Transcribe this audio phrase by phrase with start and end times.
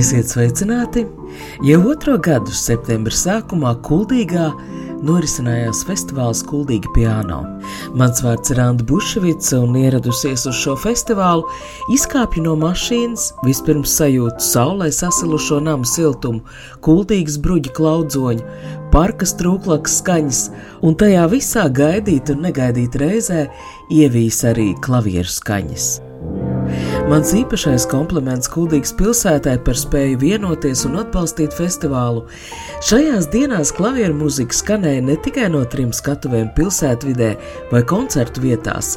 [0.00, 1.02] Esiet sveicināti!
[1.66, 4.46] Jau otro gadu septembra sākumā Kuldīgā
[5.04, 7.42] norisinājās festivāls Kuldīga piano.
[8.00, 11.44] Mans vārds ir Anna Bušvica un ieradusies uz šo festivālu,
[11.92, 16.46] izkāpju no mašīnas, vispirms sajūtu saulē sasilušo namu siltumu,
[16.86, 18.50] kuldīgas bruģa klaudzoņu,
[18.94, 20.44] parkas trūklakas skaņas,
[20.80, 23.50] un tajā visā gaidīt un negaidīt reizē
[23.92, 25.98] ievīs arī klavieru skaņas.
[27.10, 32.22] Mans īpašais kompliments Kuldīgas pilsētai par spēju vienoties un atbalstīt festivālu.
[32.86, 37.32] Šajās dienās klavieru mūzika skanēja ne tikai no trim skatuvēm pilsētvidē
[37.72, 38.92] vai koncertu vietās,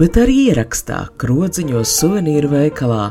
[0.00, 3.10] bet arī ierakstā, krodziņos, suvenīru veikalā.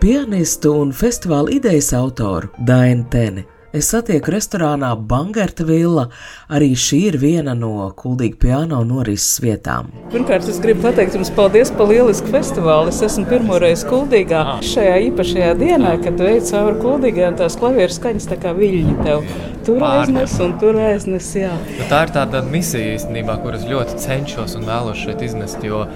[0.00, 3.44] Pianistu un festivāla idejas autoru Dainu Teni
[3.74, 6.04] Es satieku restorānā Bangerta villa.
[6.46, 9.88] Arī šī ir viena no kuldīga piano norises vietām.
[10.12, 12.92] Pirmkārt, es gribu pateikt jums paldies par lielisku festivālu.
[12.94, 14.44] Es esmu pirmo reizi kuldīgā.
[14.62, 19.26] Šajā īpašajā dienā, kad ej cauri kuldīgai un tās klavieru skaņas tā kā viļņi tev.
[19.66, 21.50] Tur aiznes un tur aiznes, jā.
[21.74, 25.66] Nu, tā ir tāda misija īstenībā, kuras ļoti cenšos un vēlos šeit iznest.
[25.66, 25.88] Jo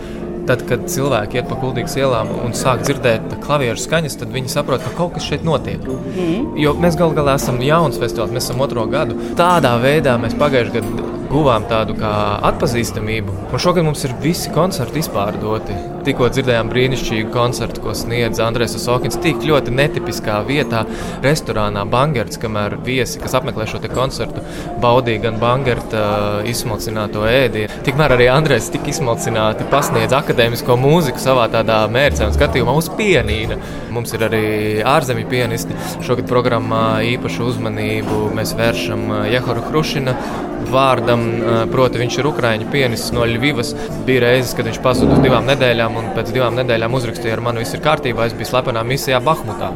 [0.49, 4.85] tad, kad cilvēki iet pa kuldīgas ielām un sāk dzirdēt klavieru skaņas, tad viņi saprot,
[4.85, 5.85] ka kaut kas šeit notiek.
[5.85, 6.57] Mm.
[6.61, 9.19] Jo mēs gal galā esam jauns festivāls, mēs esam otro gadu.
[9.39, 12.13] Tādā veidā mēs pagājušajā gadā guvām tādu kā
[12.49, 13.35] atpazīstamību.
[13.53, 15.77] Un šogad mums ir visi koncerti izpārdoti.
[16.09, 19.19] Tikko dzirdējām brīnišķīgu koncertu, ko sniedz Andrēs Osokins.
[19.21, 20.85] Tik ļoti netipiskā vietā,
[21.25, 24.43] restorānā Bangerts, kamēr viesi, kas apmeklē šo koncertu,
[24.83, 27.83] baudīja gan Bangerta uh, izsmalcināto ēdienu.
[27.85, 33.59] Tikmēr arī Andrēs tik izsmalcināti pasniedz akadēmisko mūziku savā tādā mērcē un skatījumā uz pianīna.
[33.93, 34.45] Mums ir arī
[34.87, 35.77] ārzemju pianisti.
[36.07, 40.17] Šogad programmā īpašu uzmanību mēs vēršam uh, Jehoru Krušina
[40.73, 41.25] vārdam,
[41.73, 43.75] proti, viņš ir ukrāņu pianists no Ļuvijas.
[44.09, 47.63] Bija reizes, kad viņš pazuda uz divām nedēļām, un pēc divām nedēļām uzrakstīja, ar mani
[47.65, 48.27] viss ir kārtībā.
[48.29, 49.73] Es biju slepenā misijā Bahmutā.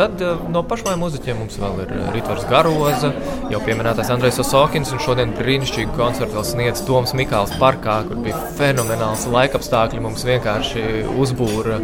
[0.00, 3.10] Tad no pašmājām muzeķiem mums vēl ir Ritvars Garoza,
[3.52, 8.38] jau pieminētais Andrejs Osokins, un šodien brīnišķīgu koncertu vēl sniedz Toms Mikāls parkā, kur bija
[8.56, 10.00] fenomenāls laikapstākļi.
[10.00, 10.86] Mums vienkārši
[11.20, 11.76] uzbūra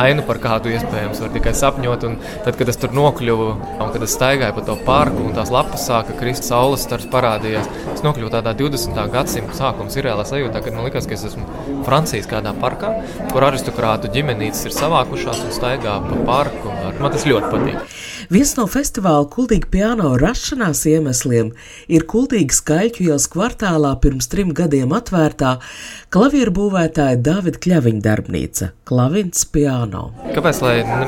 [0.00, 2.08] ainu, par kādu iespējams var tikai sapņot.
[2.08, 5.54] Un tad, kad es tur nokļuvu, un kad es staigāju pa to parku, un tās
[5.54, 9.00] lapas sāka krist, saules stars parādījās, Es nokļuvu tādā 20.
[9.12, 12.92] gadsimta sākuma surreālā sajūtā, kad man liekas, ka es esmu Francijas kādā parkā,
[13.32, 16.72] kur aristokrātu ģimenītes ir savākušās un staigā pa parku.
[17.00, 17.94] Man tas ļoti patīk.
[18.32, 21.50] Viens no festivāla Kultūra piano rašanās iemesliem
[21.92, 25.58] ir Kultūra skaļķu ielas kvartālā pirms trim gadiem atvērtā
[26.14, 30.12] klavieru būvētāja Davida Kļaviņa darbnīca- Klavins piano.
[30.32, 30.62] Kāpēc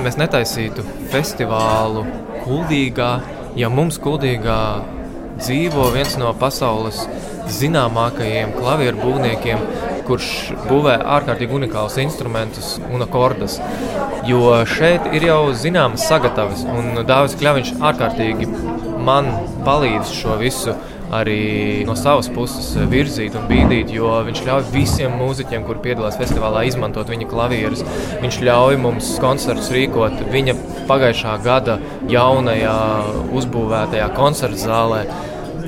[0.04, 2.04] mēs netaisītu festivālu
[2.44, 3.10] Kuldīgā,
[3.56, 4.60] ja mums Kuldīgā
[5.40, 7.02] dzīvo viens no pasaules
[7.56, 9.62] zināmākajiem klavieru būvniekiem,
[10.06, 10.30] kurš
[10.66, 13.58] būvē ārkārtīgi unikālus instrumentus un akordas.
[14.26, 18.48] Jo šeit ir jau zināmas sagatavas, un Dārzs Kļaviņš ārkārtīgi
[19.06, 19.30] man
[19.66, 20.74] palīdz šo visu
[21.14, 26.64] arī no savas puses virzīt un bīdīt, jo viņš ļauj visiem mūziķiem, kur piedalās festivālā,
[26.66, 27.84] izmantot viņa klavierus.
[28.24, 30.56] Viņš ļauj mums koncertus rīkot viņa
[30.90, 31.78] pagājušā gada
[32.10, 32.76] jaunajā
[33.36, 35.06] uzbūvētajā koncerta zālē.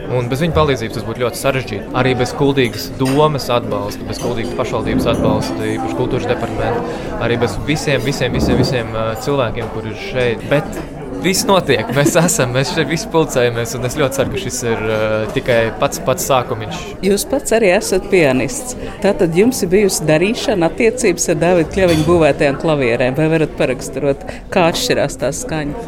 [0.08, 1.88] Un bez viņa palīdzības tas būtu ļoti sarežģīti.
[2.00, 8.00] Arī bez kuldīgas domas atbalsta, bez kuldīgas pašvaldības atbalsta, īpaši kultūras departamenta, arī bez visiem,
[8.06, 8.94] visiem, visiem, visiem
[9.26, 10.46] cilvēkiem, kur ir šeit.
[10.48, 10.80] Bet
[11.18, 14.82] Viss notiek, mēs esam, mēs šeit visi pulcējamies, un es ļoti ceru, ka šis ir
[14.86, 16.82] uh, tikai pats pats sākumiņš.
[17.02, 18.76] Jūs pats arī esat pianists.
[19.02, 24.22] Tātad jums ir bijusi darīšana attiecības ar Dāvidu Kļaviņu būvētajām klavierēm, vai varat paraksturot,
[24.54, 25.86] kā atšķirās tā skaņa?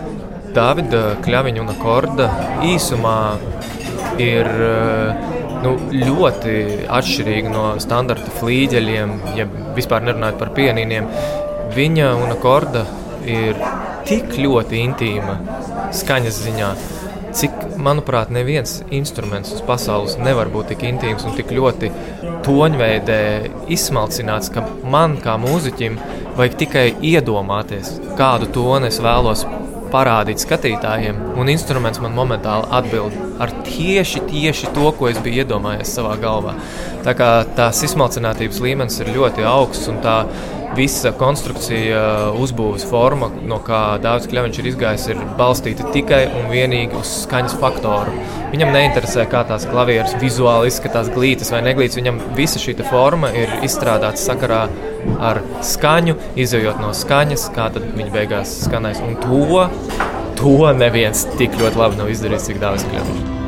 [0.57, 2.27] Dāvida Kļaviņa un akorda
[2.67, 3.19] īsumā
[4.21, 5.29] ir uh,
[5.63, 6.57] nu, ļoti
[6.91, 9.47] atšķirīga no standarta flīģeļiem, ja
[9.79, 11.07] vispār nerunājot par pianīniem.
[11.77, 12.83] Viņa un akorda
[13.31, 13.55] ir
[14.11, 15.37] tik ļoti intīma
[15.95, 16.71] skaņas ziņā,
[17.39, 21.93] cik, manuprāt, neviens instruments uz pasaules nevar būt tik intīms un tik ļoti
[22.47, 23.21] toņveidē
[23.71, 26.01] izsmalcināts, ka man kā mūziķim
[26.41, 29.47] vajag tikai iedomāties, kādu toni es vēlos
[29.91, 35.95] parādīt skatītājiem, un instruments man momentāli atbild ar tieši, tieši to, ko es biju iedomājies
[35.99, 36.57] savā galvā.
[37.07, 40.21] Tā kā tās izsmalcinātības līmenis ir ļoti augsts un tā
[40.77, 42.03] visa konstrukcija,
[42.39, 47.57] uzbūves forma, no kā Dārns Kļaviņš ir izgājis, ir balstīta tikai un vienīgi uz skaņas
[47.63, 48.15] faktoru.
[48.53, 51.99] Viņam neinteresē, kā tās klavieres vizuāli izskatās, glītas vai neglītas.
[52.01, 54.63] Viņam visa šī forma ir izstrādāta sakarā
[55.31, 59.03] ar skaņu, izjūt no skaņas, kā viņa beigās skanēs.
[59.07, 59.67] Un to,
[60.41, 63.40] to neviens tik ļoti labi nav izdarījis, cik Dārns Kļaviņš.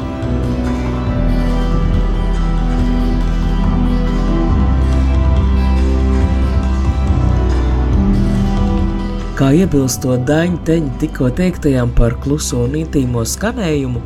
[9.32, 14.02] Kā iebilstot Daņa teņa tikko teiktajam par kluso un intīmo skanējumu,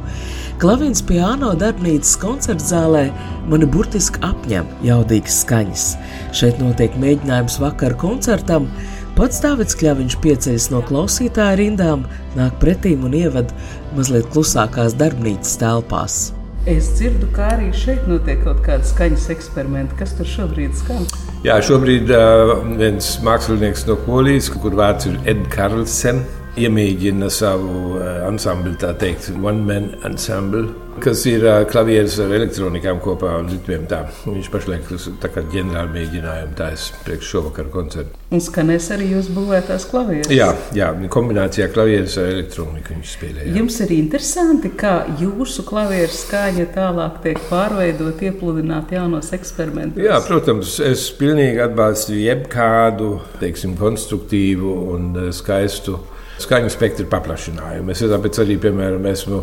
[0.56, 3.02] Klavins piano darbnīcas koncertzālē
[3.50, 5.88] mani burtiski apņem jaudīgas skaņas.
[6.32, 8.70] Šeit notiek mēģinājums vakar koncertam,
[9.18, 12.06] Pats Dārvids Kļaviņš pieceļas no klausītāja rindām,
[12.38, 13.52] nāk pretīm un ievada
[13.98, 16.18] mazliet klusākās darbnīcas telpās.
[16.66, 19.94] Es dzirdu, ka arī šeit notiek kaut kāda skaņas eksperimenta.
[20.00, 21.04] Kas tur šobrīd skan?
[21.46, 26.24] Jā, šobrīd uh, viens mākslinieks no Polijas, kur vārds ir Ed Karlsen,
[26.58, 33.36] iemēģina savu uh, ansambli, tā teikt, one man ensemble kas ir klavieres ar elektronikām kopā
[33.40, 33.86] un ritmiem.
[33.90, 34.02] Tā.
[34.26, 34.88] Viņš pašlaik
[35.22, 38.16] tā kā ģenerāli mēģinājumu taisa priekš šovakar koncertu.
[38.34, 40.32] Un skanēs arī jūs būvētās klavieres.
[40.34, 43.44] Jā, jā kombinācijā klavieres ar elektroniku viņš spēlē.
[43.46, 43.54] Jā.
[43.60, 50.02] Jums ir interesanti, kā jūsu klavieres skaņa tālāk tiek pārveidot, iepludināt jaunos eksperimentus.
[50.02, 56.00] Jā, protams, es pilnīgi atbalstu jebkādu, teiksim, konstruktīvu un skaistu
[56.42, 57.92] skaņu spektru paplašinājumu.
[57.92, 59.42] Es tāpēc arī, piemēram, esmu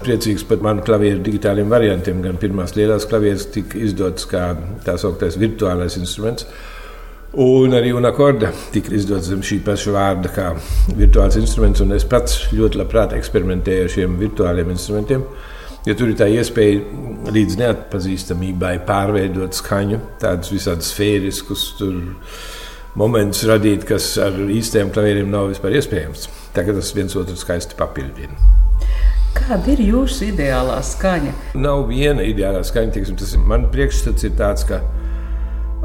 [0.00, 2.22] priecīgs par manu klavieru digitāliem variantiem.
[2.24, 4.50] Gan pirmās lielās klavieres tika izdotas kā
[4.86, 6.48] tā sauktais virtuālais instruments.
[7.40, 10.48] Un arī unakorda tika izdots zem šī paša vārda, kā
[10.98, 11.82] virtuāls instruments.
[11.94, 15.26] Es pats ļoti labprāt eksperimentēju ar šiem virtuāliem instrumentiem.
[15.86, 21.68] Ja tur ir tā iespēja līdz neatpazīstamībai pārveidot skaņu, tādus visādus sfēriskus
[23.00, 26.28] momentus radīt, kas ar īstiem klavieriem nav vispār iespējams.
[26.56, 28.69] Tagad tas viens otru skaisti papildina.
[29.50, 31.32] Kāda ir jūsu ideālā skaņa?
[31.58, 32.92] Nav viena ideālā skaņa.
[32.94, 34.76] Tieksim, tas ir, man priekšstats ir tāds, ka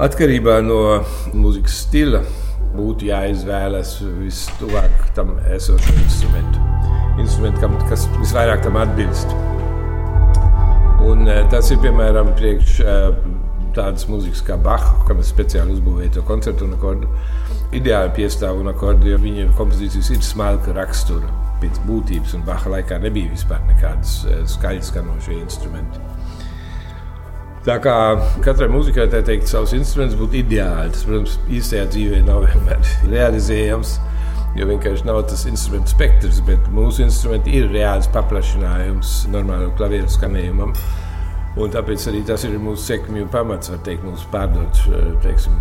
[0.05, 0.99] atkarībā no
[1.33, 2.19] mūzikas stila
[2.75, 6.61] būtu jāizvēlas vistuvāk tam esošo instrumentu.
[7.23, 9.33] Instrumentu, kas visvairāk tam atbilst.
[11.07, 13.17] Un, eh, tas ir piemēram priekš eh,
[13.73, 17.09] tādas mūzikas kā Baha, kam es speciāli uzbūvēju to koncertu un akordu.
[17.73, 22.99] Ideāli piestāv un akordu, jo viņa kompozīcijas ir smalka rakstura pēc būtības, un Baha laikā
[23.01, 26.01] nebija vispār nekādas eh, skaļas skanošie instrumenti.
[27.65, 27.93] Tā kā
[28.45, 30.91] katrai mūzikai tā teikt, savs instruments būtu ideāli.
[30.93, 33.95] Tas, protams, īstajā dzīvē nav vienmēr realizējams,
[34.55, 40.75] jo vienkārši nav tas instrumentu spektrs, bet mūsu instrumenti ir reāls paplašinājums normālam klavieru skanējumam.
[41.55, 44.81] Un tāpēc arī tas ir mūsu sekmju pamats, var teikt, mūsu pārdots
[45.23, 45.55] teiksim,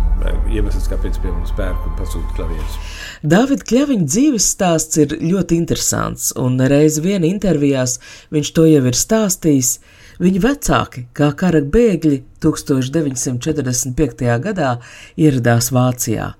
[0.51, 2.75] iemesls, kāpēc pie mums pērk un pasūta klavierus.
[3.23, 8.01] Dāvida Kļaviņa dzīves stāsts ir ļoti interesants, un reiz vien intervijās
[8.35, 9.77] viņš to jau ir stāstījis.
[10.21, 14.37] Viņa vecāki, kā kara bēgļi, 1945.
[14.43, 14.75] gadā
[15.17, 16.33] ieradās Vācijā.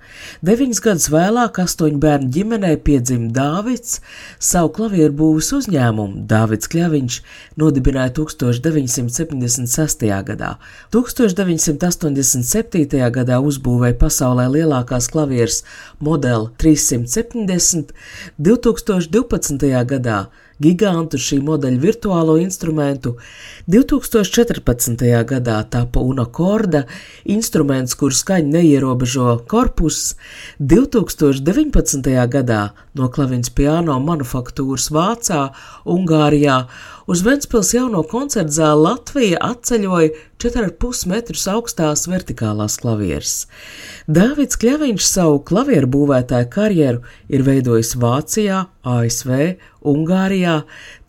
[0.46, 3.92] Deviņus gadus vēlāk astoņu bērnu ģimenē piedzima Dāvids,
[4.40, 7.14] savu klavieru būvas uzņēmumu Dāvids Kļaviņš
[7.62, 10.06] nodibināja 1976.
[10.30, 10.52] gadā.
[10.96, 13.02] 1987.
[13.18, 15.58] gadā uzbūvēja pasaulē lielākās klavieres
[16.00, 17.94] modeli 370,
[18.38, 19.72] 2012.
[19.90, 20.20] gadā
[20.62, 23.16] gigantu šī modeļa virtuālo instrumentu.
[23.68, 25.04] 2014.
[25.28, 26.86] gadā tapa unakorda,
[27.26, 30.16] instruments, kur skaņa neierobežo korpus.
[30.60, 32.12] 2019.
[32.32, 32.62] gadā
[32.96, 35.50] no klavins piano manufaktūras Vācā,
[35.86, 36.66] Ungārijā
[37.08, 40.10] uz Ventspils jauno koncertu zāli Latvija atceļoja
[40.42, 43.46] 4,5 metrus augstās vertikālās klavieres.
[44.12, 49.32] Dāvids Kļaviņš savu klavieru būvētāju karjeru ir veidojis Vācijā, ASV,
[49.86, 50.60] Ungārijā,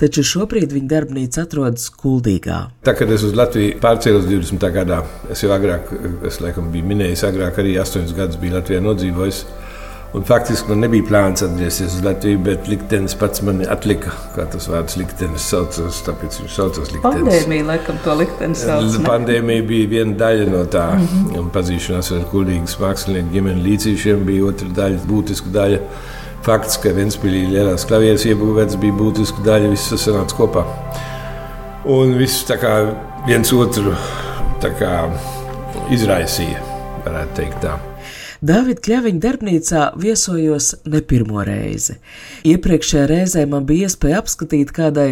[0.00, 2.60] taču šobrīd viņa darbnīca atrodas Kuldīgā.
[2.86, 4.68] Tā, kad es uz Latviju pārcēlos 20.
[4.72, 5.92] gadā, es jau agrāk,
[6.28, 9.44] es laikam biju minējis, agrāk arī 8 gadus biju Latvijā nodzīvojis.
[10.16, 14.14] Un faktiski man nebija plāns atgriezties uz Latviju, bet liktenis pats man atlika.
[14.32, 17.04] Kā tas vārds liktenis saucas, tāpēc viņš saucas liktenis.
[17.04, 18.96] Pandēmija, laikam, to liktenis sauc.
[19.04, 20.86] Pandēmija bija viena daļa no tā.
[20.94, 21.38] Mm -hmm.
[21.40, 25.80] Un pazīšanās ar kuldīgas mākslinieku ģimeni līdzīšiem bija otra daļa, būtiska daļa.
[26.46, 30.64] Fakts, ka Ventspīlī lielās klavieres iebūvētas bija būtiska daļa, viss tas sanāca kopā.
[31.84, 32.72] Un viss tā kā
[33.26, 33.92] viens otru
[34.78, 34.94] kā,
[35.90, 36.58] izraisīja,
[37.04, 37.95] varētu teikt tā.
[38.44, 41.96] Dāvida Kļaviņa darbnīcā viesojos ne pirmo reizi.
[42.44, 45.06] Iepriekšējā reizē man bija iespēja apskatīt kādai,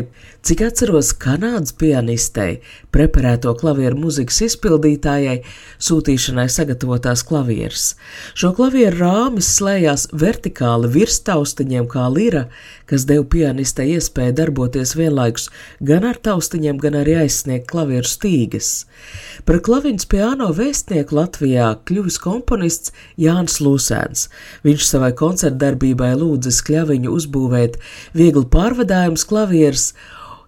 [0.45, 2.59] cik atceros, kanādas pianistei,
[2.93, 5.38] preparēto klavieru muzikas izpildītājai,
[5.81, 7.95] sūtīšanai sagatavotās klavieres.
[8.37, 12.50] Šo klavieru rāmis slēdzās vertikāli virs taustiņiem kā lira,
[12.94, 15.48] kas deva pianistei iespēju darboties vienlaikus
[15.82, 18.84] gan ar taustiņiem, gan arī aizsniegt klavieru stīgas.
[19.48, 24.28] Par klaviņas piano vēstnieku Latvijā kļuvis komponists Jānis Lūsēns.
[24.66, 27.80] Viņš savai koncertdarbībai lūdzas kļaviņu uzbūvēt
[28.14, 29.90] viegli pārvadājums klavieres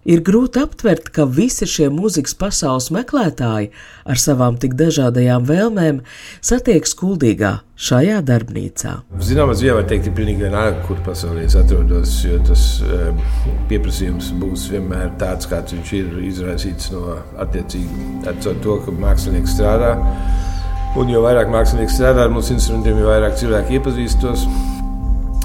[0.07, 3.73] Ir grūti aptvert, ka visi šie mūzikas pasaules meklētāji
[4.07, 5.97] ar savām tik dažādajām vēlmēm
[6.39, 8.93] satiekas kuldīgā šajā darbnīcā.
[9.27, 13.19] Zināmā ziņā var teikt, ir pilnīgi vienalga, kur pasaulē es atrodos, jo tas um,
[13.67, 19.91] pieprasījums būs vienmēr tāds, kāds viņš ir izraisīts no attiecīgi ar to, ka mākslinieks strādā.
[20.97, 24.47] Un jo vairāk mākslinieks strādā ar mūsu instrumentiem, jo vairāk cilvēki iepazīstos.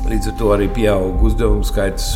[0.06, 2.12] Līdz ar to arī pieaug uzdevumu skaits.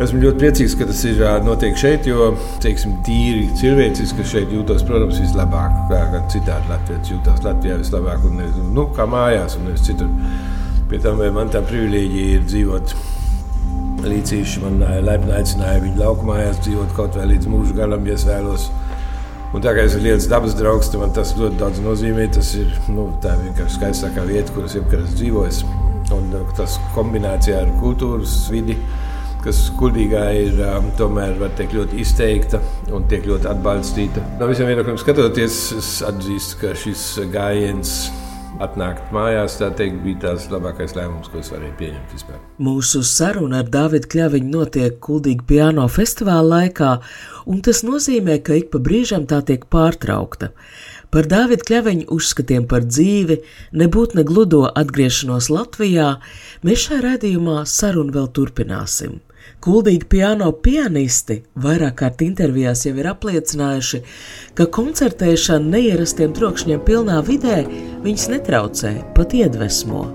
[0.00, 2.30] Esmu ļoti priecīgs, ka tas ir notiek šeit, jo
[2.64, 5.74] teiksim, tīri cilvēciski šeit jūtos, protams, vislabāk.
[5.90, 8.38] Kā citādi Latvijas jūtas Latvijā vislabāk un
[8.72, 10.08] nu, kā mājās un nevis citur.
[10.88, 12.94] Pie tam man tā privilēģija ir dzīvot.
[14.06, 18.70] Līdzīši man laipni aicināja viņu laukumājās dzīvot kaut vai līdz mūža galam, ja es vēlos.
[19.52, 22.24] Un tā kā es esmu liels dabas draugs, tad man tas ļoti daudz nozīmē.
[22.38, 25.62] Tas ir nu, vienkārši skaistākā vieta, kuras jebkad esmu dzīvojis.
[26.16, 28.80] Un tas kombinācijā ar kultūras vidi
[29.44, 32.60] kas kuldīgā ir um, tomēr teikt, ļoti izteikta
[32.94, 34.24] un tiek ļoti atbalstīta.
[34.40, 37.94] No visiem viedokļiem skatoties, es atzīstu, ka šis gājiens
[38.60, 42.40] atnākt mājās, tā teikt, bija tās labākais lēmums, ko es varēju pieņemt vispār.
[42.60, 46.92] Mūsu saruna ar Dāvidu Kļaviņu notiek Kuldīga piano festivāla laikā,
[47.50, 50.50] un tas nozīmē, ka ik pa brīžam tā tiek pārtraukta.
[51.10, 53.40] Par Dāvidu Kļaviņu uzskatiem par dzīvi,
[53.80, 56.12] nebūt ne gludo atgriešanos Latvijā,
[56.66, 59.18] mēs šajā redzījumā sarunu vēl turpināsim.
[59.60, 64.00] Kuldīgi piano pianisti vairāk kārt intervijās jau ir apliecinājuši,
[64.56, 67.60] ka koncertēšana neierastiem trokšņiem pilnā vidē
[68.06, 70.06] viņus netraucē, pat iedvesmo.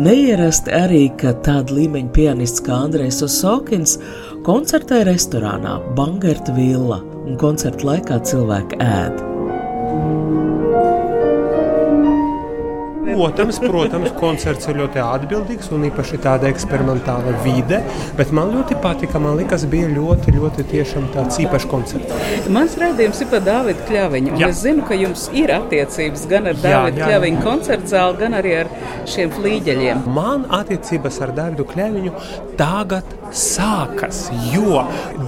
[0.00, 3.96] Neierasti arī, ka tāda līmeņa pianists kā Andrejs Osokins
[4.46, 9.29] koncertē restorānā Bangerta villa un koncerta laikā cilvēki ēd.
[13.20, 17.82] Protams, protams, koncerts ir ļoti atbildīgs un īpaši tāda eksperimentāla vide,
[18.16, 19.20] bet man ļoti patika.
[19.20, 22.48] Man liekas, bija ļoti, ļoti tiešām tāds īpašs koncerts.
[22.48, 24.38] Mans redzējums ir par Dāvidu Kļaviņu.
[24.48, 28.72] Es zinu, ka jums ir attiecības gan ar Dāvidu Kļaviņu koncertu zāli, gan arī ar
[29.10, 30.06] šiem flīģeļiem.
[30.16, 32.14] Man attiecības ar Dāvidu Kļaviņu
[32.56, 34.80] tagad sākas, jo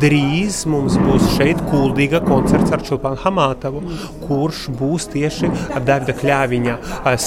[0.02, 3.84] drīz mums būs šeit kuldīga koncerts ar Čulpānu Hamātavu,
[4.24, 6.78] kurš būs tieši Davida Kļāviņa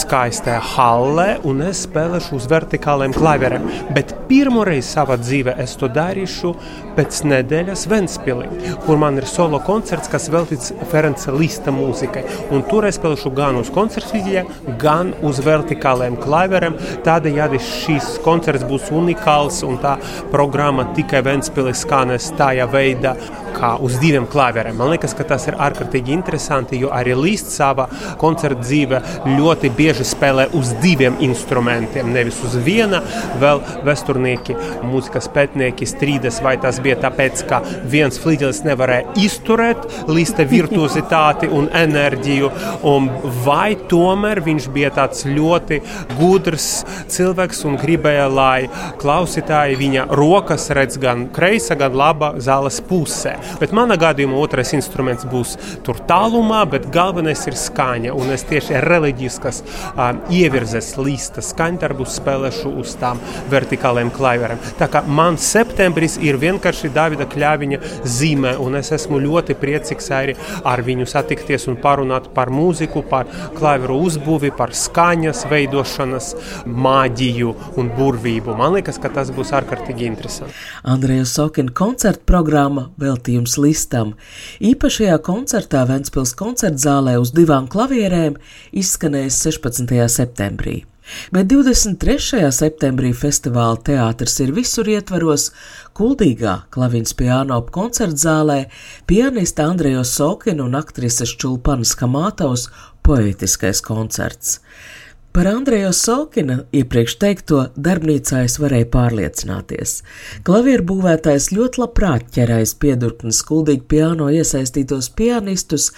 [0.01, 3.66] skaistajā hallē, un es spēlēšu uz vertikāliem klavieriem.
[3.96, 6.54] Bet pirmoreiz savā dzīvē es to darīšu
[6.98, 8.50] pēc nedēļas Ventspilī,
[8.86, 12.26] kur man ir solo koncerts, kas veltīts Ferenca Lista mūzikai.
[12.56, 14.46] Un tur es spēlēšu gan uz koncertvīdija,
[14.82, 16.78] gan uz vertikāliem klavieriem.
[17.06, 19.98] Tādējādi šis koncerts būs unikāls un tā
[20.34, 23.16] programma tikai Ventspils skanēs tādā veidā,
[23.56, 24.78] kā uz diviem klavieriem.
[24.80, 27.88] Man liekas, ka tas ir ārkārtīgi interesanti, jo arī Līsts savā
[28.22, 29.02] koncerta dzīvē
[29.38, 33.02] ļoti bieži spēlē uz diviem instrumentiem, nevis uz viena.
[33.42, 40.46] Vēl vēsturnieki, mūzikas pētnieki strīdas, vai tas bija tāpēc, ka viens flīģelis nevarēja izturēt Līsta
[40.48, 42.52] virtuozitāti un enerģiju,
[42.88, 43.10] un
[43.46, 45.82] vai tomēr viņš bija tāds ļoti
[46.18, 46.70] gudrs
[47.12, 48.68] cilvēks un gribēja, lai
[49.02, 53.36] klausītāji viņa rokas redz gan kreisa, gan laba zāles pusē.
[53.62, 58.14] Bet manā gadījumā otrais instruments būs tur tālumā, bet galvenais ir skaņa.
[58.16, 59.62] Un es tieši reliģiskas
[59.94, 63.22] um, ievirzes līsta skaņdarbus spēlēšu uz tām
[63.52, 64.62] vertikāliem klaveriem.
[64.80, 70.36] Tā kā man septembris ir vienkārši Davida Kļāviņa zīmē, un es esmu ļoti priecīgs arī
[70.66, 76.32] ar viņu satikties un parunāt par mūziku, par klaveru uzbūvi, par skaņas veidošanas
[76.66, 78.56] māģiju un burvību.
[78.58, 80.56] Man liekas, ka tas būs ārkārtīgi interesanti.
[80.84, 82.90] Andreja Sokina koncerta programma
[83.36, 84.15] veltījums listam.
[84.62, 88.38] Īpašajā koncertā Ventspils koncertzālē uz divām klavierēm
[88.72, 90.08] izskanēs 16.
[90.08, 90.86] septembrī.
[91.32, 92.50] Bet 23.
[92.50, 95.51] septembrī festivāla teātris ir visur ietvaros
[95.94, 98.65] Kuldīgā klaviņas piano koncertzālē
[99.06, 102.70] pianista Andreja Sokina un aktrises Čulpanas Kamātaus
[103.06, 104.60] poetiskais koncerts.
[105.36, 109.98] Par Andreja Solkina iepriekš teikto darbnīcā es varēju pārliecināties.
[110.48, 115.89] Klavieru būvētājs ļoti labprāt ķerējas piedurknes skuldīgi piano iesaistītos pianistus,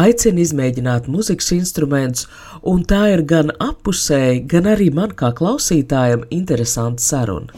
[0.00, 2.24] aicina izmēģināt muzikas instrumentus,
[2.64, 7.52] un tā ir gan apusēji, gan arī man kā klausītājam interesanta saruna.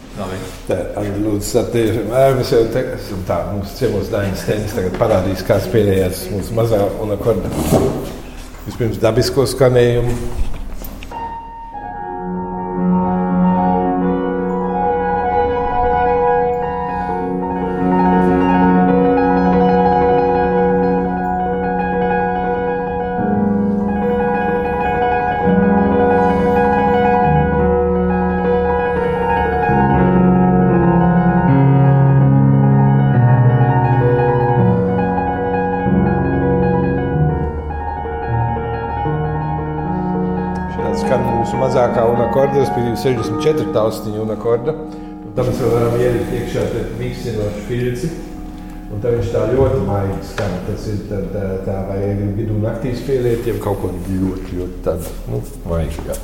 [0.66, 2.86] Tā ir lūdzu, ir mēs jau te,
[3.30, 7.54] tā, mums ciemos Dainis Tenis tagad parādīs, kā spēlējās mūsu mazā un akorda.
[8.66, 10.57] Vispirms dabisko skanējumu.
[43.02, 44.74] 64 taustiņu un akorda.
[45.28, 46.64] Un tam mēs varam ielikt iekšā
[46.98, 48.10] miksinošu filci.
[48.88, 50.54] Un tā viņš tā ļoti maigi skan.
[50.66, 52.00] Tas ir tā, tā, tā vai
[52.38, 56.08] vidū naktī spēlēt, ja kaut ko ļoti, ļoti tādu, nu, maigi.
[56.08, 56.16] Jā.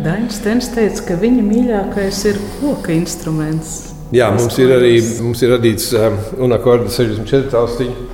[0.00, 3.99] Dainis Stens teica, ka viņa mīļākais ir koka instruments.
[4.10, 8.06] Jā, mums ir arī mums ir radīts um, un akorda 64 taustiņi,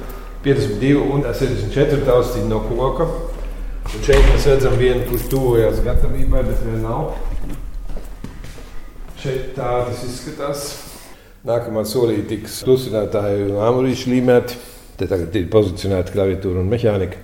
[0.45, 3.07] 52 un 64 taustiņi no koka.
[3.87, 7.15] Un šeit mēs redzam vienu, kurš tuvojas gatavībai, bet vēl nav.
[9.23, 10.67] Šeit tā tas izskatās.
[11.49, 14.61] Nākamā solī tiks klusinātāji un āmurīši līmēti.
[15.01, 17.23] Te tagad ir pozicionēta klaviatūra un mehānika.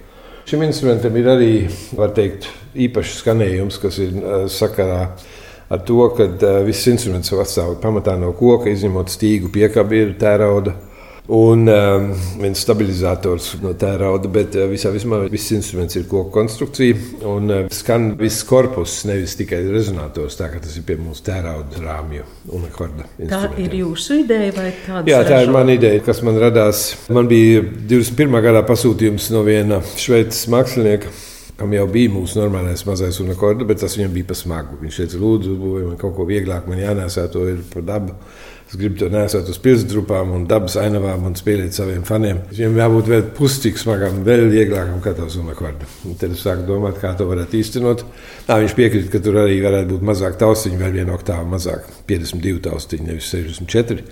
[0.48, 1.52] Šim instrumentam ir arī,
[1.98, 5.30] var teikt, īpašs skanējums, kas ir uh, sakarā ar
[5.80, 6.28] to, ka
[6.66, 10.76] viss instruments sastāv pamatā no koka, izņemot stīgu piekabi, ir tērauda
[11.32, 12.08] un um,
[12.40, 16.96] viens stabilizators no tērauda, bet uh, visā vismā viss instruments ir koka konstrukcija
[17.30, 21.82] un uh, skan viss korpus, nevis tikai rezonators, tā kā tas ir pie mūsu tērauda
[21.84, 23.06] rāmju un akorda.
[23.30, 25.06] Tā ir jūsu ideja vai tāda?
[25.08, 26.88] Jā, tā ir mana ideja, kas man radās.
[27.12, 28.40] Man bija 21.
[28.42, 31.14] gadā pasūtījums no viena šveices mākslinieka.
[31.62, 34.78] Kam jau bija mūsu normālais mazais un akords, bet tas viņam bija par smagu.
[34.80, 35.52] Viņš teica, lūdzu,
[35.86, 38.16] man kaut ko vieglāk, man jānēsā to par dabu.
[38.66, 42.40] Es gribu to nesāt uz pilsētrupām un dabas ainavām un spēlēt saviem faniem.
[42.50, 46.00] Viņam jābūt vēl puscik smagam, vēl vieglākam kā tavs un akords.
[46.18, 48.02] Tad es sāku domāt, kā to varētu īstenot.
[48.48, 52.64] Tā viņš piekrita, ka tur arī varētu būt mazāk taustiņu, vēl viena oktāva mazāk, 52
[52.66, 54.02] taustiņu, nevis 64.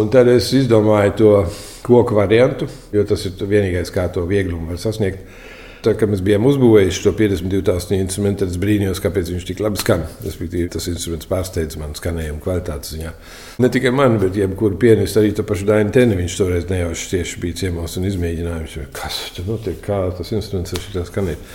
[0.00, 1.36] Un tad es izdomāju to
[1.84, 5.26] koku variantu, jo tas ir vienīgais, kā to vieglumu var sasniegt.
[5.80, 9.62] Tā kā mēs bijām uzbūvējuši to 52 tādu instrumentu, tad es brīnījos, kāpēc viņš tik
[9.64, 10.02] labi skan.
[10.26, 13.12] Respektīvi, tas instruments pārsteidz man skanējumu kvalitātes ziņā.
[13.64, 16.18] Ne tikai man, bet jebkuru pianistu, arī to pašu Dainu Teni.
[16.20, 20.76] Viņš toreiz nejauši tieši bija ciemos un izmēģināja, viņš, kas tur notiek, kā tas instruments
[20.76, 21.48] ir šitā skanēt.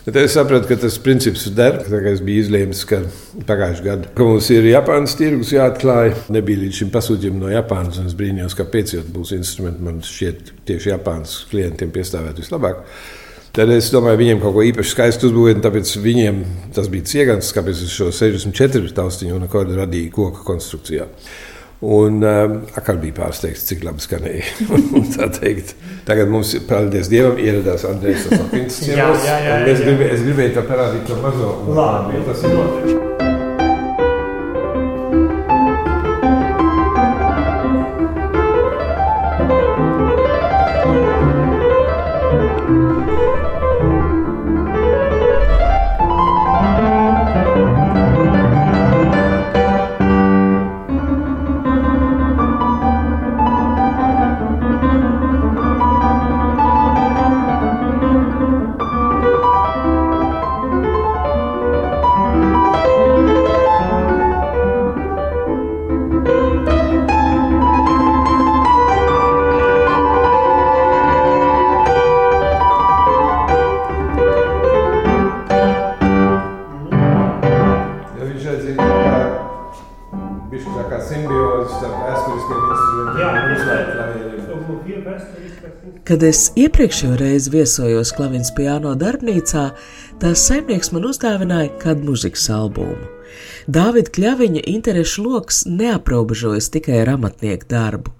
[0.00, 1.78] Tad es sapratu, ka tas princips der.
[2.10, 3.02] Es biju izlēmis, ka
[3.46, 6.14] pagājušajā gadā ka mums ir Japānas tirgus jāatklāj.
[6.32, 9.84] Nebija līdz šim pasūtījuma no Japānas, un es brīnījos, kāpēc būs instrumenti.
[9.86, 12.82] Man šķiet, tieši Japānas klientiem piestāvēt vislabāk.
[13.56, 16.42] Tad es domāju, viņiem kaut ko īpaši skaistu uzbūvēt, un tāpēc viņiem
[16.76, 21.08] tas bija ciegans, kāpēc es šo 64 taustiņu un akordu radīju koka konstrukcijā.
[21.80, 24.44] Un um, atkal bija pārsteigts, cik labi skanēja.
[26.08, 29.24] tagad mums, paldies Dievam, ieradās Andrejs Sapins ciemos.
[29.24, 29.86] Jā, jā, jā, un Es jā.
[29.88, 31.54] gribēju, es gribēju tā parādīt to mazo.
[31.72, 32.20] Labi,
[86.10, 89.60] Kad es iepriekšējo reizi viesojos Klavijas piano darbnīcā,
[90.18, 92.96] tās saimnieks man uzdāvināja kādu mūzikas albumu.
[93.70, 98.10] Dāvida Kļaviņa interešu lokus neaprobežojas tikai ar amatnieku darbu.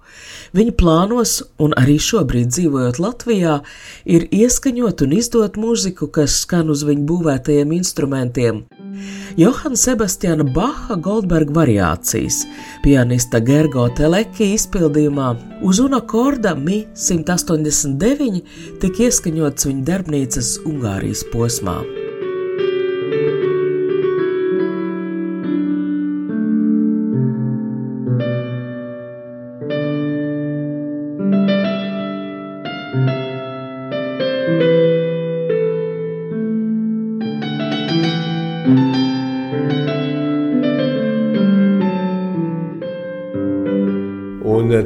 [0.51, 3.59] Viņa plānos, un arī šobrīd dzīvojot Latvijā,
[4.03, 8.65] ir ieskaņot un izdot mūziku, kas skan uz viņa būvētajiem instrumentiem.
[9.39, 12.43] Johana Sebastiāna Baha Goldberga variācijas,
[12.83, 15.31] pianista Gergo Teleki izpildījumā
[15.63, 18.43] uz un akorda Mi 189
[18.83, 21.79] tika ieskaņots viņa darbnīcas Ungārijas posmā.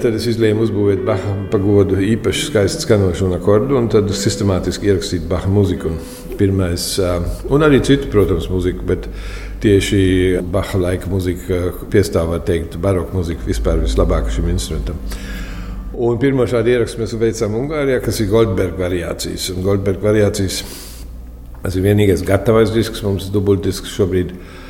[0.06, 5.50] Tad es izlēmu uzbūvēt Baha pagodu īpaši skaistu skanošu akordu un tad sistemātiski ierakstīt Baha
[5.50, 5.96] muziku.
[6.36, 6.84] Pirmais,
[7.50, 9.08] un arī citu, protams, mūziku, bet
[9.64, 11.62] tieši Baha laika mūzika
[11.94, 15.00] piestāv, var teikt, baroka mūzika vispār vislabāka šim instrumentam.
[15.96, 19.48] Un pirmo šādu ierakstu mēs veicām Ungārijā, kas ir Goldberga variācijas.
[19.56, 20.60] Un Goldberga variācijas
[21.64, 24.65] tas ir vienīgais gatavais disks, mums dubultdisks šobrīd ir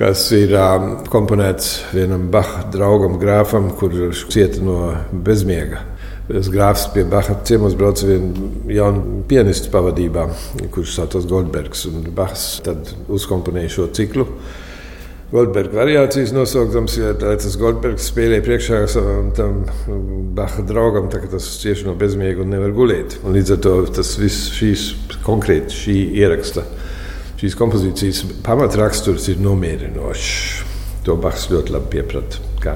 [0.00, 5.82] kas ir um, komponēts vienam Baha draugam, grāfam, kurš cieta no bezmiega.
[6.30, 10.24] Tas grāfs pie Baha ciemos brauca vienu jaunu pianistu pavadībā,
[10.72, 11.84] kurš saucas Goldbergs.
[12.16, 14.24] Bahs tad uzkomponēja šo ciklu.
[15.30, 19.60] Goldberga variācijas nosaukums, ja tas Goldbergs spēlēja priekšā savam tam
[20.34, 23.20] Baha draugam, tā, tas cieši no bezmiega un nevar gulēt.
[23.20, 24.88] Un līdz ar to tas viss šīs
[25.26, 26.64] konkrēti šī ieraksta
[27.40, 30.66] šīs kompozīcijas pamatraksturs ir nomierinošs.
[31.06, 32.74] To Bahs ļoti labi pieprata, kā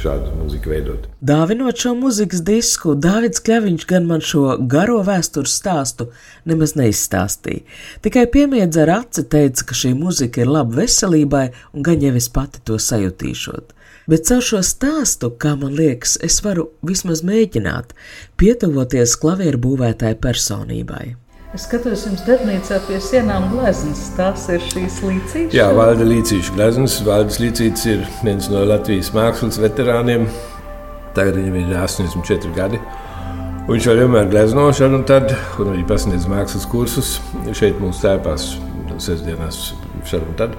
[0.00, 1.02] šādu mūziku veidot.
[1.20, 6.06] Dāvinot šo mūzikas disku, Dārvids Kļaviņš gan man šo garo vēstures stāstu
[6.48, 7.66] nemaz neizstāstīja.
[8.06, 12.30] Tikai piemiedza ar aci teica, ka šī mūzika ir laba veselībai, un gan jau es
[12.32, 13.74] pati to sajutīšot.
[14.08, 17.92] Bet caur šo stāstu, kā man liekas, es varu vismaz mēģināt
[18.40, 21.04] pietuvoties klavieru būvētāju personībai.
[21.54, 24.08] Es skatos, jums darbnīcā pie sienām gleznas.
[24.16, 25.54] Tās ir šīs līcītas.
[25.54, 26.96] Jā, Valda Līcīša gleznas.
[27.06, 30.26] Valdes Līcīts ir viens no Latvijas mākslas veterāniem.
[31.14, 32.82] Tagad viņam ir 84 gadi.
[33.68, 35.30] Viņš jau vienmēr glezno šādu un tad,
[35.62, 37.20] un arī pasniedz mākslas kursus
[37.54, 38.50] šeit mūsu tēpās,
[39.06, 39.60] sestdienās
[40.10, 40.58] šādu un tad.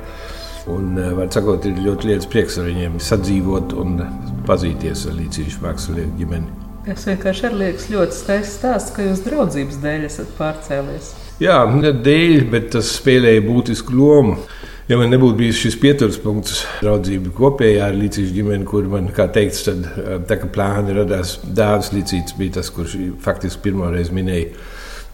[0.71, 3.99] Un, eh, var sakot, ir ļoti liels prieks ar viņiem sadzīvot un
[4.47, 6.64] pazīties ar Līcīšu mākslinieku ģimeni.
[6.85, 11.07] Es vienkārši arī liekas ļoti skaists stāsts, ka jūs draudzības dēļ esat pārcēlies.
[11.41, 14.37] Jā, ne dēļ, bet tas spēlēja būtisku lomu.
[14.85, 19.25] Ja man nebūtu bijis šis pieturas punkts, draudzība kopējā ar līdzīgu ģimeni, kur man, kā
[19.33, 22.93] teikts, tad eh, tā kā plāni radās, dāvs līdzīgs bija tas, kurš
[23.25, 24.53] faktiski pirmo reizi minēja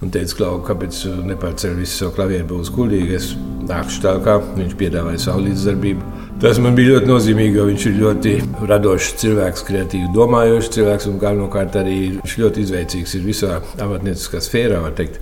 [0.03, 3.15] un teica, Klau, kāpēc nepārceļ visu savu klavieru būs kuldīgi.
[3.15, 3.31] Es
[3.69, 6.20] nākšu tā, kā viņš piedāvāja savu līdzdarbību.
[6.41, 8.31] Tas man bija ļoti nozīmīgi, jo viņš ir ļoti
[8.65, 14.79] radošs cilvēks, kreatīvi domājošs cilvēks un galvenokārt arī viņš ļoti izveicīgs ir visā amatnieciskā sfērā,
[14.81, 15.19] var teikt.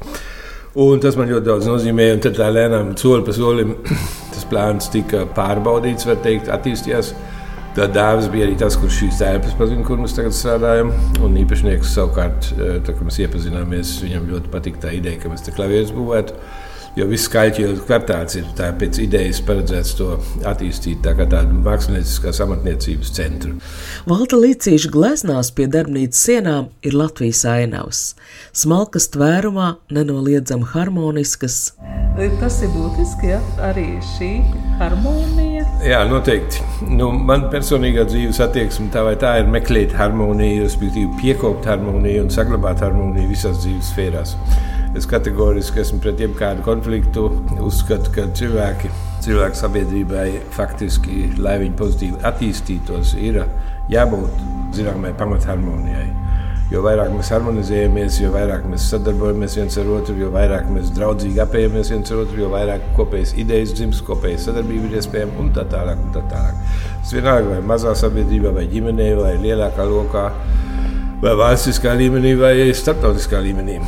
[0.79, 3.75] Un tas man ļoti daudz nozīmēja, un tad tā lēnām, soli pa solim,
[4.32, 7.12] tas plāns tika pārbaudīts, var teikt, attīstījās.
[7.75, 10.95] Tad dēls bija arī tas, kurš šīs tēpas pazina, kur mēs tagad strādājam.
[11.19, 15.43] Un īpašnieks savukārt, eh, tā, kad mēs iepazināmies, viņam ļoti patika tā ideja, ka mēs
[15.43, 16.39] te klavierus būvētu.
[16.99, 18.47] Jo viss skaļķis kvartāls ir
[18.79, 20.09] pēc idejas paredzēts to
[20.49, 23.53] attīstīt tā kā tādu mākslinieckās amatniecības centru.
[24.09, 28.01] Valta līdzīša gleznās pie darbnīcas sienām ir Latvijas ainavs.
[28.51, 31.59] Smalkas tvērumā nenoliedzami harmoniskas.
[32.41, 33.39] Tas ir būtiski, ja?
[33.63, 33.85] arī
[34.17, 34.33] šī
[34.81, 35.63] harmonija.
[35.85, 36.65] Jā, noteikti.
[36.89, 42.35] Nu, man personīgā dzīves attieksme tā vai tā ir meklēt harmoniju, respektīvi piekopt harmoniju un
[42.35, 44.35] saglabāt harmoniju visās dzīves sfērās.
[44.97, 47.28] Es kategoriski esmu pret jebkādu konfliktu.
[47.62, 48.89] Uzskatu, ka cilvēki,
[49.21, 53.43] cilvēku sabiedrībai faktiski, lai viņi pozitīvi attīstītos, ir
[53.93, 54.41] jābūt
[54.73, 56.08] zināmai pamatharmonijai.
[56.69, 61.41] Jo vairāk mēs harmonizējamies, jo vairāk mēs sadarbojamies viens ar otru, jo vairāk mēs draudzīgi
[61.41, 65.65] apējamies viens ar otru, jo vairāk kopējas idejas dzimst, kopēja sadarbība ir iespējama un tā
[65.69, 66.02] tālāk.
[66.06, 66.60] Un tā tālāk.
[66.99, 70.28] Tas vienalga vai mazā sabiedrībā, vai ģimenē, vai lielākā lokā
[71.23, 73.79] vai valstiskā līmenī, vai starptautiskā līmenī.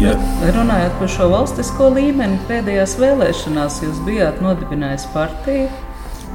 [0.00, 0.14] Ja.
[0.56, 5.68] Runājot par šo valstisko līmeni, pēdējās vēlēšanās jūs bijāt nodibinājis partiju.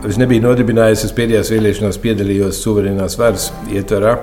[0.07, 4.13] Es nebiju nodibinājis, es pēdējās vēlēšanās piedalījos suverēnās varas ietvarā.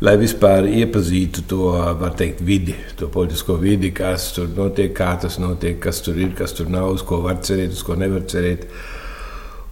[0.00, 1.74] Lai vispār iepazītu to
[2.16, 6.56] teikt, vidi, to politisko vidi, kas tur notiek, kā tas notiek, kas tur ir, kas
[6.56, 8.64] tur nav, uz ko var cerēt, uz ko nevar cerēt.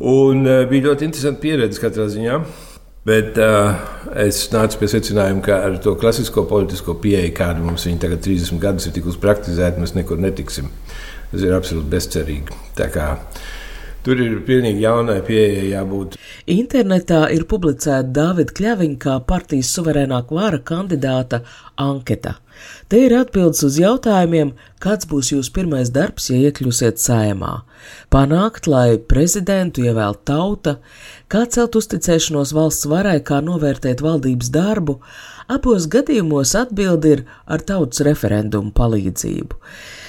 [0.04, 2.42] Un uh, bija ļoti interesanti pieredze katrā ziņā.
[3.08, 3.78] Bet uh,
[4.20, 8.88] es nācu pie secinājuma, ka ar to klasisko politisko pieeju, kāda mums tagad 30 gadus
[8.88, 10.68] ir tikusi praktizēta, mēs nekur netiksim.
[11.30, 12.58] Tas ir absolūti bezcerīgi.
[14.04, 16.18] Tur ir pilnīgi jaunai pieejai jābūt.
[16.52, 21.42] Internetā ir publicēta Dāvida Kļaviņa kā partijas suverēnākā vara kandidāta
[21.80, 22.36] anketa.
[22.88, 27.58] Te ir atbildes uz jautājumiem, kāds būs jūsu pirmais darbs, ja iekļūsiet saimā.
[28.08, 30.78] Panākt, lai prezidentu ievēl tauta,
[31.28, 34.96] kā celt uzticēšanos valsts varai, kā novērtēt valdības darbu,
[35.52, 39.60] abos gadījumos atbildi ir ar tautas referendumu palīdzību.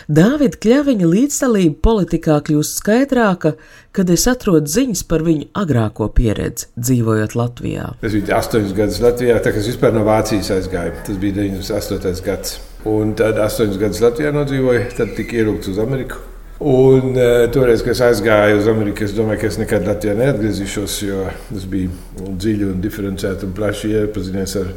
[0.10, 3.58] Dāvida Kļaviņa līdzdalība politikā kļūst skaidrāka,
[3.92, 7.92] kad es atrodu ziņas par viņu agrāko pieredzi, dzīvojot Latvijā.
[8.00, 10.98] Es biju astoņus gadus Latvijā, tā kā es vispār no Vācijas aizgāju.
[11.12, 12.26] Tas bija 98.
[12.26, 12.58] gads.
[12.88, 16.22] Un tad astoņus gadus Latvijā nodzīvoju, tad tika ierūkts uz Ameriku.
[16.60, 20.96] Un uh, toreiz, kad es aizgāju uz Ameriku, es domāju, ka es nekad Latvijā neatgriezīšos,
[21.08, 21.92] jo tas bija
[22.30, 24.72] dziļi un diferencēti un plaši iepazinies ar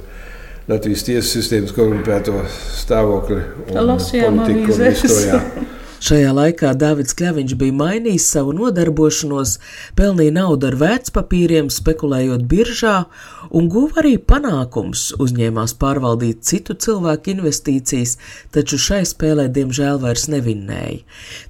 [0.71, 2.45] Latvijas tiesas sistēmas korumpēto
[2.79, 3.43] stāvokli.
[3.75, 5.23] Lasījām avīzēs.
[6.03, 9.53] Šajā laikā Dārvids Kļaviņš bija mainījis savu nodarbošanos,
[9.95, 12.95] pelnīja naudu ar vērtspapīriem, spekulējot biržā,
[13.55, 18.17] un guva arī panākums, uzņēmās pārvaldīt citu cilvēku investīcijas,
[18.51, 21.05] taču šai spēlē diemžēl vairs nevinnēja.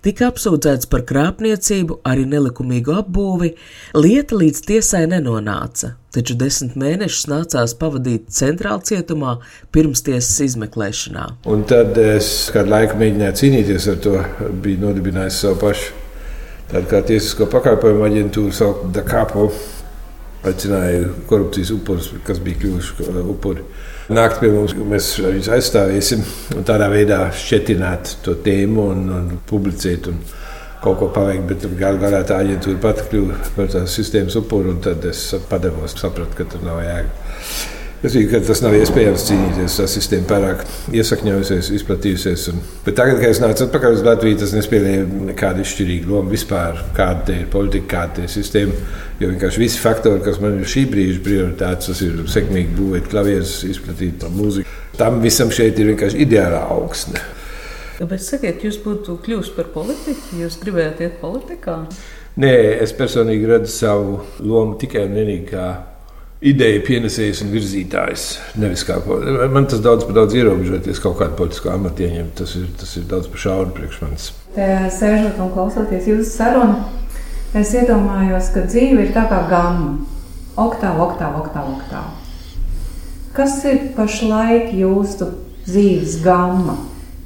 [0.05, 3.55] Tika apsūdzēts par krāpniecību, arī nelikumīgu apbūvi,
[3.97, 9.37] lieta līdz tiesai nenonāca taču desmit mēnešus nācās pavadīt centrālajā cietumā
[9.75, 11.27] pirms tiesas izmeklēšanā.
[11.51, 14.17] Un tad es kādu laiku mēģināju cīnīties ar to,
[14.65, 15.93] biju nodibinājis savu pašu
[16.73, 19.51] tādu kā tiesisko pakalpojumu aģentūru, saukt Dakapo.
[20.43, 23.63] Aicināju korupcijas upurus, kas bija kļuvuši upuri.
[24.11, 26.25] Nākt pie mums, mēs viņus aizstāvēsim
[26.57, 30.09] un tādā veidā šķietināt to tēmu un, un publicēt.
[30.11, 30.19] Un,
[30.83, 34.83] kaut ko paveikt, bet galu galā tā aģentūra pati kļuva par tās sistēmas upuru, un
[34.83, 37.71] tad es padevos, sapratu, ka tur nav jēga.
[38.03, 39.77] Es zinu, ka tas nav iespējams cīnīties.
[39.79, 42.49] Tā sistēma pārāk iesakņojusies, izplatījusies.
[42.51, 46.81] Un, bet tagad, kad es nācu atpakaļ uz Latviju, tas nespēlēja nekādu izšķirīgu lomu vispār,
[46.97, 48.75] kāda ir politika, kāda ir sistēma.
[49.23, 53.61] Jo vienkārši visi faktori, kas man ir šī brīža prioritātes, tas ir sekmīgi būvēt klavierus,
[53.71, 54.75] izplatīt mūziku.
[54.99, 57.23] Tam visam šeit ir vienkārši ideāla augsne.
[58.01, 61.83] Bet sakiet, jūs būtu kļuvis par politiku, jūs gribējāt iet politikā?
[62.41, 65.67] Nē, es personīgi redzu savu lomu tikai un vienīgi kā
[66.43, 68.25] ideju pienesējs un virzītājs.
[68.61, 68.97] Nevis kā
[69.53, 72.33] man tas daudz par daudz ierobežoties kaut kādu politisku amatu ieņemt.
[72.41, 74.31] Tas ir, tas ir daudz par šauru priekš manis.
[74.57, 76.81] Sēžot un klausoties jūsu sarunu,
[77.59, 79.95] es iedomājos, ka dzīve ir tā kā gama.
[80.53, 82.11] Oktāva, oktāva, oktāva, oktāva.
[83.33, 85.31] Kas ir pašlaik jūsu
[85.65, 86.75] dzīves gama?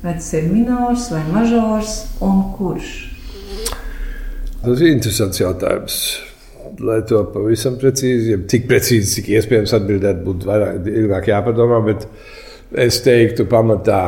[0.06, 2.94] Vai tas ir minors vai mažors un kurš?
[4.62, 5.98] Tas ir interesants jautājums.
[6.82, 11.78] Lai to pavisam precīzi, ja tik precīzi, cik iespējams atbildēt, būtu vairāk, ilgāk jāpadomā.
[11.86, 12.06] Bet
[12.86, 14.00] es teiktu, pamatā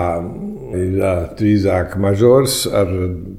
[0.76, 0.98] ir
[1.38, 2.90] drīzāk mažors ar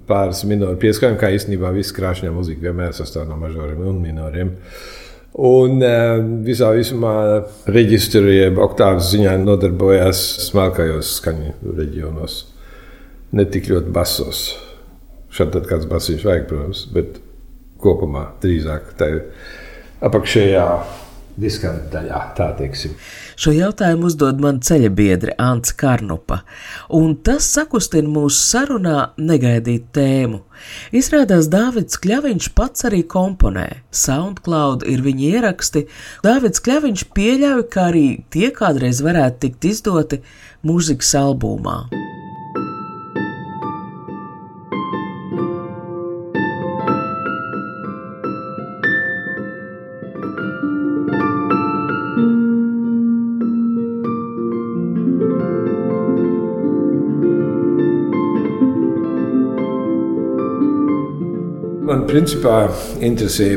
[0.10, 4.56] pāris minoru pieskārieniem, kā īstenībā viss krāšņā mūzika vienmēr sastāv no mažoriem un minoriem.
[5.38, 5.84] Un
[6.46, 7.14] visā visumā
[7.70, 12.40] reģistri, jeb oktāvas ziņā nodarbojās smalkajos skaņu reģionos
[13.38, 14.44] ne tik ļoti basos.
[15.30, 17.20] Šādi tad kāds basiņš vajag, protams, bet
[17.80, 19.22] kopumā drīzāk tā ir
[20.06, 20.66] apakšējā
[21.40, 22.96] diskanta daļā, tā teiksim.
[23.40, 26.42] Šo jautājumu uzdod man ceļa biedre Ants Karnupa,
[26.96, 30.42] un tas sakustina mūsu sarunā negaidīt tēmu.
[30.96, 33.68] Izrādās Dāvids Kļaviņš pats arī komponē.
[33.96, 35.86] SoundCloud ir viņa ieraksti.
[36.26, 40.24] Dāvids Kļaviņš pieļauj, ka arī tie kādreiz varētu tikt izdoti
[40.68, 41.86] mūzikas albumā.
[61.90, 62.68] Man principā
[63.02, 63.56] interesē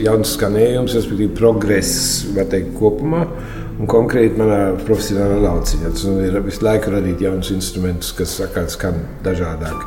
[0.00, 3.26] jauns skanējums, respektīvi progress teikt, kopumā.
[3.74, 5.90] Un konkrēti manā profesionālā lauciņā.
[5.92, 8.38] Tas ir visu laiku radīt jaunus instrumentus, kas
[8.72, 9.82] skan dažādāk.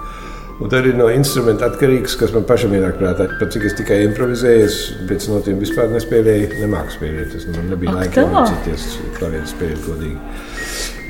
[0.61, 3.29] Un tad ir no instrumenta atkarīgs, kas man pašam ienāk prātā.
[3.39, 4.77] Pat cik es tikai improvizēju, es
[5.09, 7.33] pēc notiem vispār nespēlēju, nemāku spēlēt.
[7.39, 10.17] Es man nebija laika mācīties klavieru spēlēt godīgi.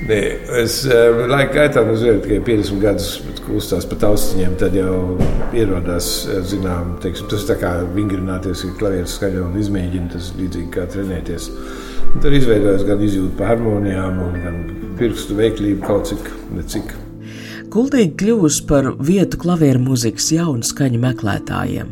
[0.06, 0.18] Nē,
[0.62, 3.08] es um, laika gaitā, nu, zinu, tikai 50 gadus
[3.48, 5.16] kustās pa taustiņiem, tad jau
[5.58, 10.70] ierodās, eh, zinām, teiksim, tas tā kā vingrināties, ir klavieres skaļo un izmēģina, tas līdzīgi
[10.76, 11.50] kā trenēties.
[12.12, 14.64] Un tad izveidojas gan izjūta par harmonijām, gan
[15.02, 16.94] pirkstu veiklību kaut cik, necik.
[17.78, 21.92] Kuldīgi kļuvusi par vietu klavieru mūzikas jaunu skaņu meklētājiem.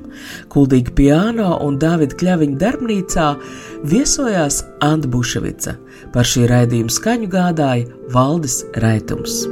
[0.50, 3.28] Kuldīgi piano un Dāvida Kļaviņa darbnīcā
[3.92, 5.76] viesojās Anta Buševica.
[6.16, 9.44] Par šī raidījuma skaņu gādāja Valdis Raitums.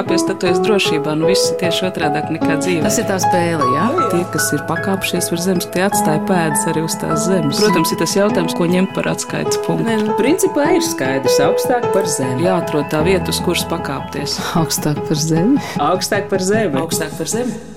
[0.00, 1.14] Pakāpies, tad tu esi drošībā.
[1.18, 2.84] Nu, viss ir tieši otrādi nekā dzīve.
[2.86, 3.86] Tas ir tā spēle, jā?
[4.12, 7.60] Tie, kas ir pakāpšies virs zemes, tie atstāja pēdas arī uz tās zemes.
[7.60, 9.88] Protams, ir tas jautājums, ko ņemt par atskaites punktu.
[9.88, 12.46] Nē, nu, principā ir skaidrs, augstāk par zemi.
[12.46, 14.38] Jāatrod tā vieta, uz kuras pakāpties.
[14.60, 15.60] Augstāk par zemi.
[15.90, 16.80] Augstāk par zemi.
[16.80, 17.69] Augstāk par zemi.